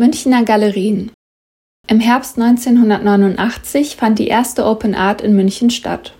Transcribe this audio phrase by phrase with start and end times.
[0.00, 1.10] Münchner Galerien
[1.88, 6.14] Im Herbst 1989 fand die erste Open Art in München statt.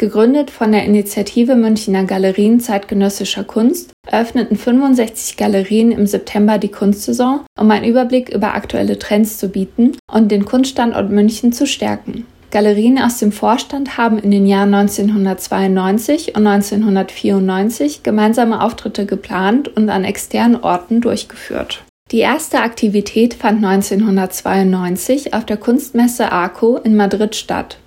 [0.00, 7.40] Gegründet von der Initiative Münchner Galerien zeitgenössischer Kunst eröffneten 65 Galerien im September die Kunstsaison,
[7.60, 12.26] um einen Überblick über aktuelle Trends zu bieten und den Kunststandort München zu stärken.
[12.50, 19.90] Galerien aus dem Vorstand haben in den Jahren 1992 und 1994 gemeinsame Auftritte geplant und
[19.90, 21.84] an externen Orten durchgeführt.
[22.10, 27.78] Die erste Aktivität fand 1992 auf der Kunstmesse ARCO in Madrid statt.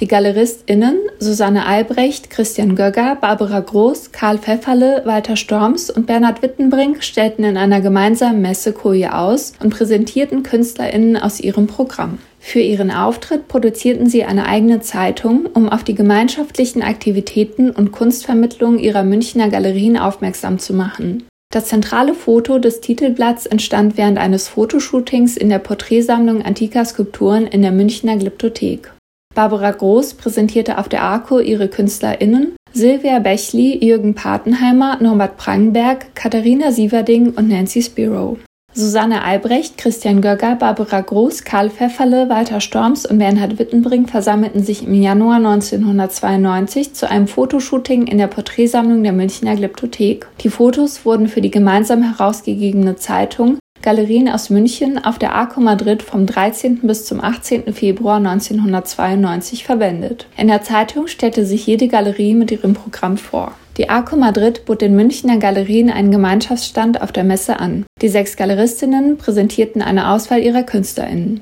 [0.00, 7.02] Die GaleristInnen Susanne Albrecht, Christian Gögger, Barbara Groß, Karl Pfefferle, Walter Storms und Bernhard Wittenbrink
[7.02, 12.18] stellten in einer gemeinsamen Messe Koje aus und präsentierten KünstlerInnen aus ihrem Programm.
[12.38, 18.78] Für ihren Auftritt produzierten sie eine eigene Zeitung, um auf die gemeinschaftlichen Aktivitäten und Kunstvermittlung
[18.78, 21.24] ihrer Münchner Galerien aufmerksam zu machen.
[21.52, 27.62] Das zentrale Foto des Titelblatts entstand während eines Fotoshootings in der Porträtsammlung antiker Skulpturen in
[27.62, 28.92] der Münchner Glyptothek.
[29.34, 36.70] Barbara Groß präsentierte auf der ARCO ihre KünstlerInnen Silvia Bechli, Jürgen Patenheimer, Norbert Prangenberg, Katharina
[36.70, 38.38] Sieverding und Nancy Spiro.
[38.72, 44.84] Susanne Albrecht, Christian Gögger, Barbara Groß, Karl Pfefferle, Walter Storms und Bernhard Wittenbrink versammelten sich
[44.86, 50.28] im Januar 1992 zu einem Fotoshooting in der Porträtsammlung der Münchner Glyptothek.
[50.40, 56.02] Die Fotos wurden für die gemeinsam herausgegebene Zeitung Galerien aus München auf der ARCO Madrid
[56.02, 56.80] vom 13.
[56.82, 57.72] bis zum 18.
[57.72, 60.26] Februar 1992 verwendet.
[60.36, 63.52] In der Zeitung stellte sich jede Galerie mit ihrem Programm vor.
[63.78, 67.86] Die ARCO Madrid bot den Münchner Galerien einen Gemeinschaftsstand auf der Messe an.
[68.02, 71.40] Die sechs Galeristinnen präsentierten eine Auswahl ihrer KünstlerInnen.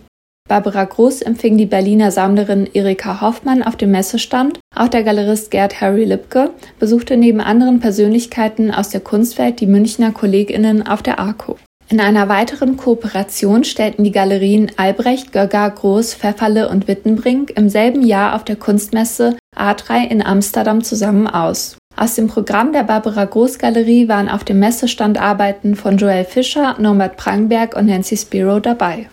[0.49, 4.61] Barbara Groß empfing die Berliner Sammlerin Erika Hoffmann auf dem Messestand.
[4.77, 10.13] Auch der Galerist Gerd Harry Lipke besuchte neben anderen Persönlichkeiten aus der Kunstwelt die Münchner
[10.13, 11.57] KollegInnen auf der ARCO.
[11.91, 18.03] In einer weiteren Kooperation stellten die Galerien Albrecht, Gögger, Groß, Pfefferle und Wittenbrink im selben
[18.03, 21.79] Jahr auf der Kunstmesse A3 in Amsterdam zusammen aus.
[21.97, 26.77] Aus dem Programm der Barbara Groß Galerie waren auf dem Messestand Arbeiten von Joel Fischer,
[26.79, 29.07] Norbert Prangberg und Nancy Spiro dabei.